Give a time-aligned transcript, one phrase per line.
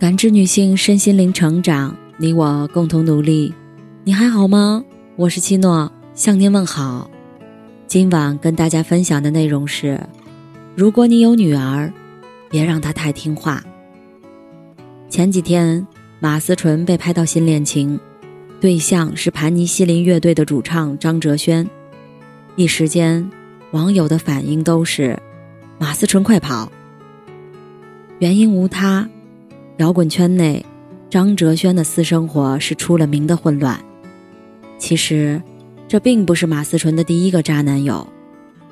[0.00, 3.52] 感知女性身心灵成长，你我共同努力。
[4.02, 4.82] 你还好吗？
[5.14, 7.10] 我是七诺，向您问好。
[7.86, 10.00] 今晚跟大家分享的内容是：
[10.74, 11.92] 如果你有女儿，
[12.48, 13.62] 别让她太听话。
[15.10, 15.86] 前几天，
[16.18, 18.00] 马思纯被拍到新恋情，
[18.58, 21.68] 对象是盘尼西林乐队的主唱张哲轩。
[22.56, 23.30] 一时间，
[23.72, 25.20] 网友的反应都是
[25.78, 26.72] ：“马思纯快跑！”
[28.18, 29.06] 原因无他。
[29.80, 30.62] 摇滚圈内，
[31.08, 33.82] 张哲轩的私生活是出了名的混乱。
[34.76, 35.40] 其实，
[35.88, 38.06] 这并不是马思纯的第一个渣男友。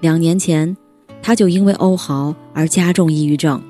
[0.00, 0.74] 两年前，
[1.20, 3.62] 他就因为欧豪而加重抑郁症。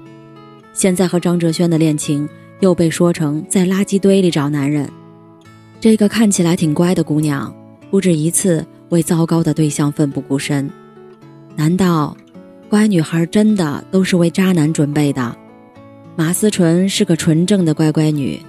[0.72, 2.28] 现在和张哲轩的恋情
[2.60, 4.88] 又被说成在垃圾堆里找男人。
[5.80, 7.52] 这个看起来挺乖的姑娘，
[7.90, 10.70] 不止一次为糟糕的对象奋不顾身。
[11.56, 12.16] 难道，
[12.68, 15.36] 乖女孩真的都是为渣男准备的？
[16.16, 18.40] 马思纯是个纯正的乖乖女，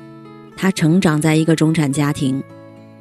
[0.55, 2.43] 她成长在一个中产家庭，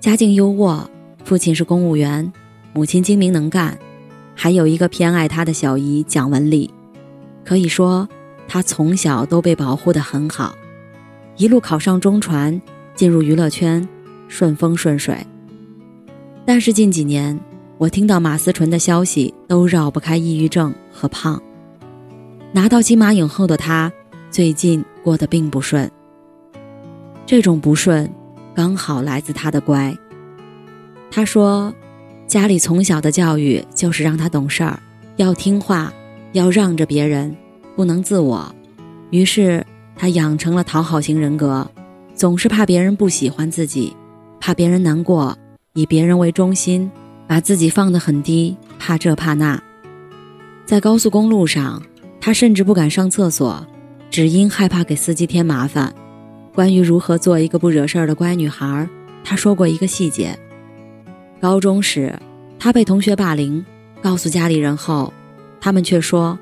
[0.00, 0.82] 家境优渥，
[1.22, 2.32] 父亲是公务员，
[2.72, 3.78] 母亲精明能干，
[4.34, 6.70] 还有一个偏爱她的小姨蒋雯丽。
[7.44, 8.08] 可以说，
[8.48, 10.54] 她从小都被保护得很好，
[11.36, 12.58] 一路考上中传，
[12.94, 13.86] 进入娱乐圈，
[14.28, 15.14] 顺风顺水。
[16.46, 17.38] 但是近几年，
[17.76, 21.38] 我听到马思纯的消息都绕不开抑郁症和胖。
[22.50, 23.92] 拿到金马影后的她。
[24.34, 25.88] 最近过得并不顺。
[27.24, 28.12] 这种不顺，
[28.52, 29.96] 刚好来自他的乖。
[31.08, 31.72] 他说，
[32.26, 34.76] 家里从小的教育就是让他懂事儿，
[35.14, 35.92] 要听话，
[36.32, 37.36] 要让着别人，
[37.76, 38.52] 不能自我。
[39.10, 41.70] 于是他养成了讨好型人格，
[42.12, 43.94] 总是怕别人不喜欢自己，
[44.40, 45.38] 怕别人难过，
[45.74, 46.90] 以别人为中心，
[47.28, 49.62] 把自己放得很低，怕这怕那。
[50.66, 51.80] 在高速公路上，
[52.20, 53.64] 他甚至不敢上厕所。
[54.14, 55.92] 只因害怕给司机添麻烦。
[56.54, 58.88] 关于如何做一个不惹事儿的乖女孩，
[59.24, 60.38] 她说过一个细节：
[61.40, 62.16] 高中时，
[62.56, 63.66] 她被同学霸凌，
[64.00, 65.12] 告诉家里人后，
[65.60, 66.38] 他们却说：“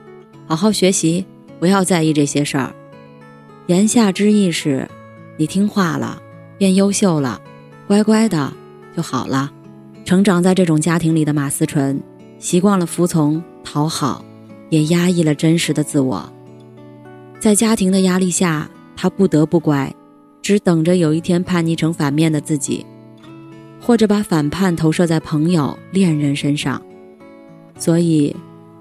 [0.47, 1.25] 好好学习，
[1.59, 2.75] 不要在意这些事儿。”
[3.69, 4.87] 言下之意是，
[5.39, 6.21] 你听话了，
[6.59, 7.41] 变优秀了，
[7.87, 8.53] 乖乖的
[8.94, 9.50] 就好了。
[10.04, 11.99] 成长在这种家庭里的马思纯，
[12.39, 14.22] 习惯了服从、讨好，
[14.69, 16.31] 也压抑了真实的自我。
[17.42, 19.92] 在家庭的压力下，他不得不乖，
[20.41, 22.86] 只等着有一天叛逆成反面的自己，
[23.80, 26.80] 或者把反叛投射在朋友、恋人身上。
[27.76, 28.36] 所以，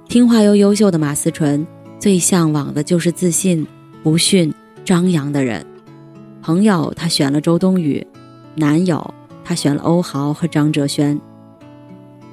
[0.08, 1.66] 听话又优秀的马思纯
[1.98, 3.66] 最向往的就是自信、
[4.04, 4.54] 不逊、
[4.86, 5.66] 张扬的人。
[6.44, 8.00] 朋友，他选了周冬雨；
[8.54, 9.12] 男友，
[9.44, 11.20] 他选了欧豪和张哲轩。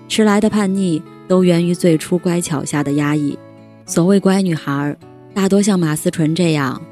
[0.08, 3.38] 迟来的叛逆都源于最初乖巧下的压抑。
[3.86, 4.94] 所谓乖女孩。
[5.38, 6.82] 大多像马思纯这样，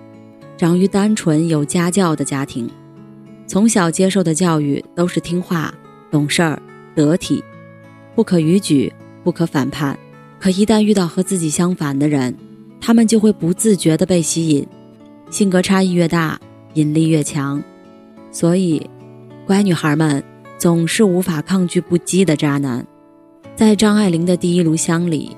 [0.56, 2.70] 长于单纯有家教的家庭，
[3.44, 5.74] 从小接受的教育都是听话、
[6.12, 6.62] 懂事儿、
[6.94, 7.42] 得体，
[8.14, 8.92] 不可逾矩，
[9.24, 9.98] 不可反叛。
[10.38, 12.36] 可一旦遇到和自己相反的人，
[12.80, 14.64] 他们就会不自觉地被吸引，
[15.28, 16.38] 性格差异越大，
[16.74, 17.60] 引力越强。
[18.30, 18.88] 所以，
[19.44, 20.22] 乖女孩们
[20.56, 22.86] 总是无法抗拒不羁的渣男。
[23.56, 25.36] 在张爱玲的第一炉香里，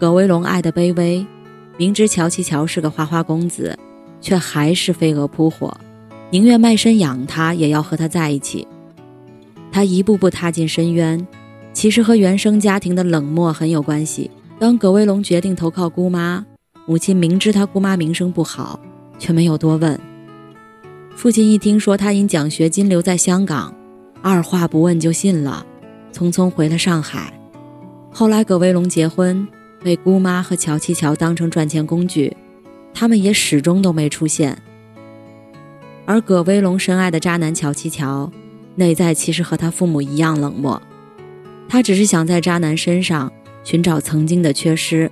[0.00, 1.24] 葛薇龙爱的卑微。
[1.76, 3.76] 明知乔琪乔是个花花公子，
[4.20, 5.76] 却还是飞蛾扑火，
[6.30, 8.66] 宁愿卖身养他，也要和他在一起。
[9.72, 11.26] 他一步步踏进深渊，
[11.72, 14.30] 其实和原生家庭的冷漠很有关系。
[14.56, 16.46] 当葛威龙决定投靠姑妈，
[16.86, 18.78] 母亲明知他姑妈名声不好，
[19.18, 19.98] 却没有多问。
[21.16, 23.74] 父亲一听说他因奖学金留在香港，
[24.22, 25.66] 二话不问就信了，
[26.12, 27.32] 匆匆回了上海。
[28.12, 29.44] 后来葛威龙结婚。
[29.84, 32.34] 被姑妈和乔七乔当成赚钱工具，
[32.94, 34.56] 他们也始终都没出现。
[36.06, 38.32] 而葛威龙深爱的渣男乔七乔，
[38.76, 40.80] 内在其实和他父母一样冷漠，
[41.68, 43.30] 他只是想在渣男身上
[43.62, 45.10] 寻找曾经的缺失。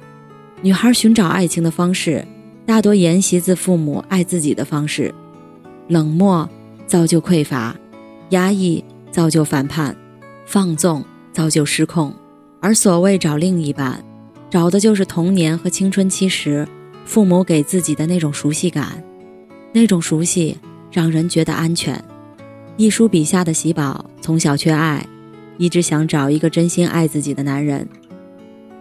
[0.62, 2.27] 女孩寻找爱情的方式，
[2.65, 5.15] 大多沿袭自父母爱自己的方式，
[5.89, 6.48] 冷漠
[6.86, 7.77] 造就匮乏，
[8.30, 9.95] 压抑造就反叛，
[10.47, 12.15] 放纵造就失控。
[12.59, 14.03] 而所谓找另一半。
[14.53, 16.69] 找的就是童年和青春期时，
[17.07, 19.03] 父母给自己的那种熟悉感，
[19.72, 20.54] 那种熟悉
[20.91, 21.99] 让人觉得安全。
[22.77, 25.07] 一书笔下的喜宝从小缺爱，
[25.57, 27.89] 一直想找一个真心爱自己的男人，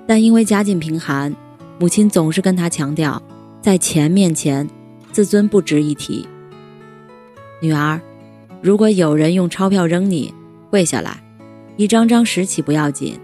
[0.06, 1.34] 但因为家境贫寒，
[1.80, 3.24] 母亲总是跟他强调，
[3.62, 4.70] 在钱面前，
[5.14, 6.28] 自尊不值一提。
[7.62, 8.02] 女儿，
[8.62, 10.34] 如果有人用钞票扔你，
[10.70, 11.24] 跪下来，
[11.78, 13.18] 一张张拾起不要紧。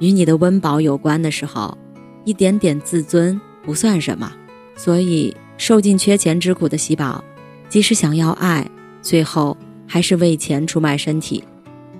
[0.00, 1.76] 与你的温饱有关的时候，
[2.24, 4.32] 一点点自尊不算什么。
[4.76, 7.24] 所以，受尽缺钱之苦的喜宝
[7.68, 8.64] 即使想要爱，
[9.02, 9.56] 最后
[9.86, 11.42] 还是为钱出卖身体，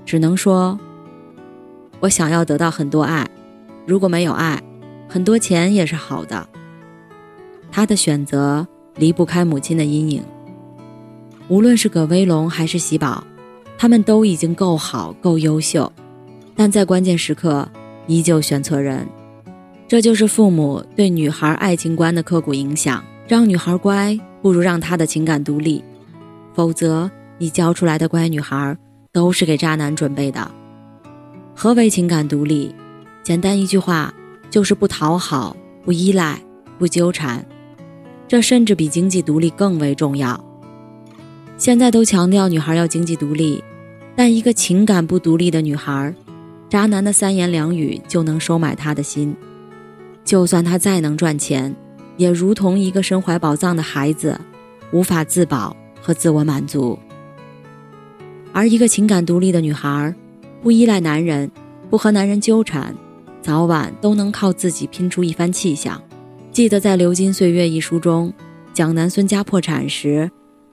[0.07, 0.79] 只能说，
[1.99, 3.29] 我想要得到很多爱，
[3.85, 4.63] 如果没有爱，
[5.09, 6.49] 很多钱也是好的。
[7.73, 10.23] 他的选择离不开母亲的阴影。
[11.49, 13.25] 无论是葛威龙还是喜宝，
[13.77, 15.93] 他们都已经够好、够优秀，
[16.55, 17.69] 但在关键时刻
[18.09, 19.07] 依旧选错人。
[19.87, 23.03] 这就是父母对女孩爱情观的刻骨影响。
[23.29, 25.85] 让女孩乖，不如让她的情感独立。
[26.55, 28.75] 否则，你教出来的乖女孩
[29.13, 30.51] 都是给渣男准备的。
[31.55, 32.75] 何为情感独立？
[33.23, 34.15] 简单一句话，
[34.49, 36.41] 就是不讨好、不依赖、
[36.79, 37.45] 不纠缠。
[38.27, 40.43] 这甚至比经济独立更为重要。
[41.59, 43.63] 现在都强调女孩要经济独立，
[44.17, 46.15] 但一个情感不独立的女孩，
[46.69, 49.35] 渣男的三言两语就能收买她的心。
[50.25, 51.75] 就算他再能赚钱。
[52.19, 54.37] 也如同一个身怀宝藏的孩子，
[54.91, 56.99] 无法自保和自我满足。
[58.53, 60.13] 而一个情感独立的女孩，
[60.61, 61.49] 不依赖男人，
[61.89, 62.93] 不和男人纠缠，
[63.41, 66.03] 早晚都能靠自己拼出一番气象。
[66.51, 68.33] 记得在《流金岁月》一书中，
[68.75, 70.29] 蒋南孙家破产时，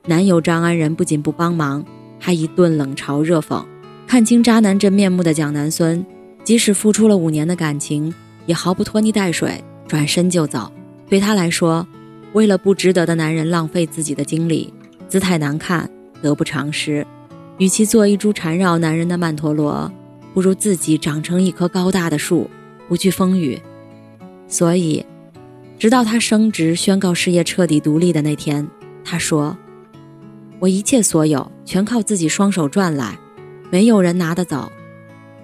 [0.07, 1.85] 男友张安仁不仅不帮忙，
[2.19, 3.63] 还一顿冷嘲热讽。
[4.07, 6.05] 看清渣男真面目的蒋南孙，
[6.43, 8.13] 即使付出了五年的感情，
[8.45, 10.71] 也毫不拖泥带水，转身就走。
[11.09, 11.85] 对他来说，
[12.33, 14.71] 为了不值得的男人浪费自己的精力，
[15.09, 15.89] 姿态难看，
[16.21, 17.05] 得不偿失。
[17.57, 19.91] 与其做一株缠绕男人的曼陀罗，
[20.33, 22.49] 不如自己长成一棵高大的树，
[22.87, 23.59] 不惧风雨。
[24.47, 25.03] 所以，
[25.79, 28.67] 直到他升职宣告事业彻底独立的那天，
[29.03, 29.57] 他说
[30.59, 33.17] ：“我一切所有全靠自己双手赚来，
[33.75, 34.71] 没有人拿得走，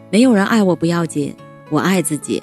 [0.10, 1.36] 没有人爱我不要紧，
[1.70, 2.42] 我爱自己。”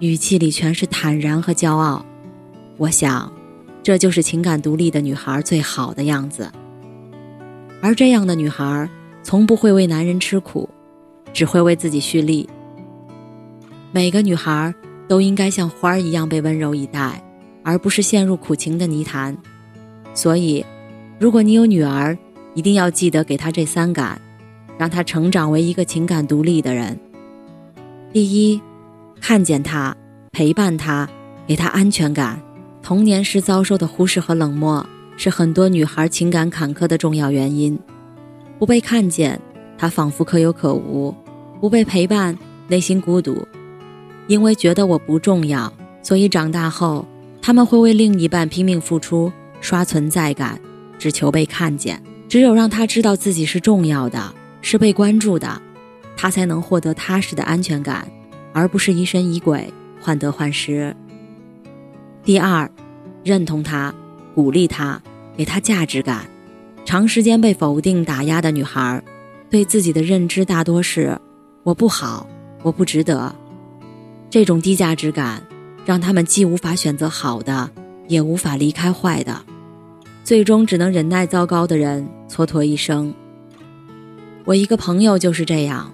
[0.00, 2.02] 语气里全是坦然和骄傲，
[2.78, 3.30] 我想，
[3.82, 6.50] 这就是情感独立的女孩最好的样子。
[7.82, 8.88] 而这样的女孩，
[9.22, 10.66] 从不会为男人吃苦，
[11.34, 12.48] 只会为自己蓄力。
[13.90, 14.74] 每个女孩
[15.06, 17.22] 都应该像花儿一样被温柔以待，
[17.62, 19.36] 而不是陷入苦情的泥潭。
[20.14, 20.64] 所以，
[21.18, 22.16] 如果你有女儿，
[22.54, 24.20] 一定要记得给她这三感，
[24.78, 26.98] 让她成长为一个情感独立的人。
[28.12, 28.60] 第一。
[29.24, 29.96] 看见他，
[30.32, 31.08] 陪伴他，
[31.46, 32.42] 给他安全感。
[32.82, 34.84] 童年时遭受的忽视和冷漠，
[35.16, 37.78] 是很多女孩情感坎坷的重要原因。
[38.58, 39.40] 不被看见，
[39.78, 41.14] 她仿佛可有可无；
[41.60, 43.46] 不被陪伴，内心孤独。
[44.26, 45.72] 因为觉得我不重要，
[46.02, 47.06] 所以长大后，
[47.40, 50.60] 他们会为另一半拼命付出，刷存在感，
[50.98, 52.02] 只求被看见。
[52.32, 55.60] 只有让他知道自己是重要的，是被关注的，
[56.16, 58.10] 他才能获得踏实的安全感。
[58.54, 59.70] 而不是疑神疑鬼、
[60.00, 60.96] 患得患失。
[62.24, 62.70] 第二，
[63.22, 63.94] 认同他，
[64.34, 64.98] 鼓励他，
[65.36, 66.24] 给他价值感。
[66.86, 69.02] 长时间被否定、打压的女孩，
[69.50, 71.20] 对自己的认知大多是
[71.64, 72.26] “我不好，
[72.62, 73.36] 我不值得”。
[74.30, 75.42] 这种低价值感，
[75.84, 77.68] 让他们既无法选择好的，
[78.08, 79.42] 也无法离开坏的，
[80.24, 83.12] 最终只能忍耐糟糕的人，蹉跎一生。
[84.44, 85.92] 我一个朋友就是这样。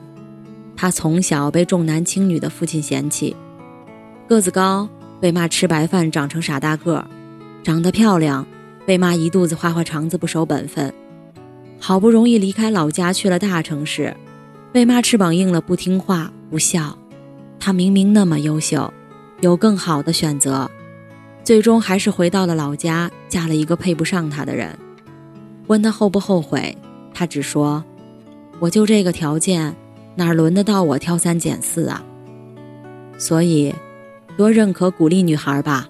[0.77, 3.35] 他从小被重男轻女的父亲嫌弃，
[4.29, 4.89] 个子高
[5.21, 7.05] 被骂吃白饭长成傻大个，
[7.65, 8.47] 长得漂亮
[8.87, 10.93] 被骂一肚子花花肠子不守本分，
[11.81, 14.15] 好不容易离开老家去了大城市，
[14.73, 16.97] 被骂翅膀硬了不听话不孝。
[17.59, 18.93] 他明明那么优秀，
[19.41, 20.71] 有更好的选择，
[21.49, 24.79] 最终还是回到了老家，嫁了一个配不上他的人。
[25.69, 26.77] 问她后不后悔，
[27.15, 27.83] 她只说
[28.61, 29.75] ：“我就这个条件。”
[30.15, 32.05] 哪轮得到我挑三拣四啊？
[33.17, 33.75] 所以，
[34.37, 35.89] 多认可鼓励女孩吧，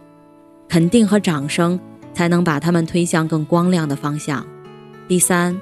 [0.68, 1.80] 肯定和掌声
[2.14, 4.46] 才能把她们推向更光亮的方向。
[5.08, 5.60] 第三，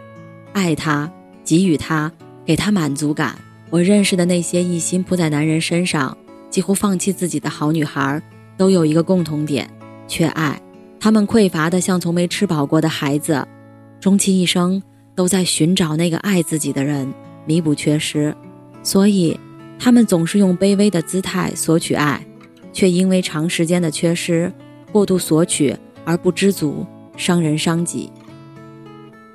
[0.53, 1.11] 爱她，
[1.43, 2.12] 给予她，
[2.45, 3.38] 给她满足感。
[3.71, 6.15] 我认识的那些一心扑在男人身上，
[6.50, 8.23] 几乎放弃自己的好女孩，
[8.59, 9.71] 都有一个共同点：
[10.07, 10.61] 缺爱。
[10.99, 13.47] 他们匮乏的像从没吃饱过的孩子，
[14.01, 14.83] 终其一生
[15.15, 17.13] 都在寻找那个爱自己的人，
[17.45, 18.35] 弥补缺失。
[18.83, 19.39] 所以，
[19.79, 22.25] 他们总是用卑微的姿态索取爱，
[22.73, 24.53] 却因为长时间的缺失，
[24.91, 26.87] 过度索取而不知足，
[27.17, 28.11] 伤人伤己。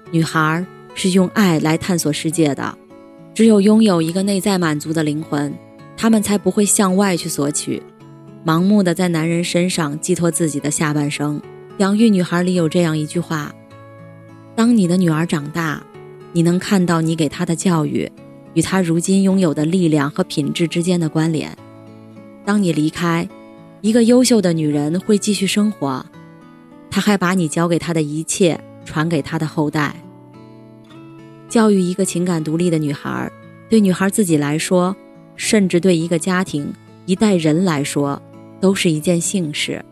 [0.09, 2.77] 女孩是用爱来探索世界的，
[3.33, 5.53] 只有拥有一个内在满足的灵魂，
[5.95, 7.81] 她们才不会向外去索取，
[8.45, 11.41] 盲目的在男人身上寄托自己的下半生。
[11.77, 13.53] 养育女孩里有这样一句话：
[14.55, 15.83] 当你的女儿长大，
[16.33, 18.11] 你能看到你给她的教育。
[18.53, 21.57] 与她如今拥有的力量和品质之间的关联。
[22.43, 23.25] 当你离开，
[23.79, 26.05] 一个优秀的女人会继续生活，
[26.89, 29.95] 她还把你教给她的一切传给她的后代。
[31.47, 33.31] 教育一个情感独立的女孩，
[33.69, 34.93] 对女孩自己来说，
[35.37, 36.73] 甚至对一个家庭、
[37.05, 38.21] 一代人来说，
[38.61, 39.83] 都是一件幸事。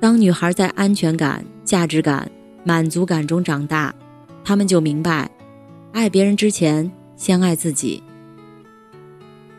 [0.00, 2.28] 当女孩在安全感、价值感、
[2.64, 3.94] 满足感中长大，
[4.42, 5.30] 她们就明白，
[5.92, 8.02] 爱别人之前，先爱自己。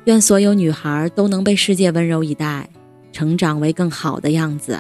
[0.04, 2.70] 愿所有女孩都能被世界温柔以待，
[3.14, 4.78] 成长为更好的样子。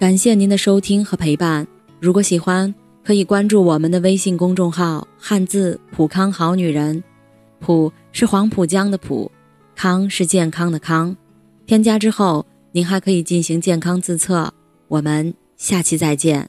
[0.00, 1.64] 感谢您的收听和陪伴。
[2.00, 2.74] 如果喜欢，
[3.04, 7.02] 可以关注我们的微信公众号“汉字普康好女人”，
[7.60, 9.30] 普是黄浦江的浦，
[9.76, 11.16] 康是健康的康。
[11.68, 14.50] 添加之后，您还可以进行健康自测。
[14.88, 16.48] 我们下期再见。